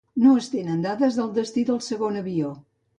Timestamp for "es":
0.43-0.47